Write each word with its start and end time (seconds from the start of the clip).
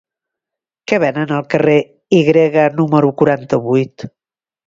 Què 0.91 0.97
venen 1.03 1.33
al 1.35 1.43
carrer 1.51 1.75
Y 2.19 2.23
número 2.79 3.13
quaranta-vuit? 3.23 4.09